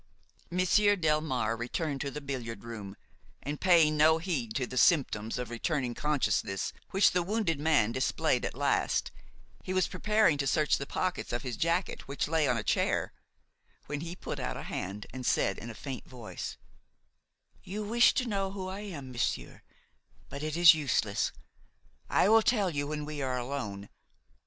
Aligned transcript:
Monsieur 0.49 0.95
Delmare 0.95 1.55
returned 1.55 2.01
to 2.01 2.09
the 2.09 2.21
billiard 2.21 2.63
room 2.63 2.95
and, 3.43 3.61
paying 3.61 3.95
no 3.97 4.17
heed 4.17 4.55
to 4.55 4.65
the 4.65 4.75
symptoms 4.75 5.37
of 5.37 5.51
returning 5.51 5.93
consciousness 5.93 6.73
which 6.89 7.11
the 7.11 7.21
wounded 7.21 7.59
man 7.59 7.91
displayed 7.91 8.43
at 8.43 8.55
last, 8.55 9.11
he 9.61 9.73
was 9.73 9.87
preparing 9.87 10.39
to 10.39 10.47
search 10.47 10.79
the 10.79 10.87
pockets 10.87 11.31
of 11.31 11.43
his 11.43 11.55
jacket 11.55 12.07
which 12.07 12.27
lay 12.27 12.47
on 12.47 12.57
a 12.57 12.63
chair, 12.63 13.13
when 13.85 14.01
he 14.01 14.15
put 14.15 14.39
out 14.39 14.57
his 14.57 14.65
hand 14.65 15.05
and 15.13 15.23
said 15.23 15.59
in 15.59 15.69
a 15.69 15.75
faint 15.75 16.07
voice: 16.09 16.57
"You 17.61 17.83
wish 17.83 18.15
to 18.15 18.27
know 18.27 18.49
who 18.53 18.69
I 18.69 18.79
am, 18.79 19.11
monsieur, 19.11 19.61
but 20.29 20.41
it 20.41 20.57
is 20.57 20.73
useless. 20.73 21.31
I 22.09 22.27
will 22.27 22.41
tell 22.41 22.71
you 22.71 22.87
when 22.87 23.05
we 23.05 23.21
are 23.21 23.37
alone. 23.37 23.87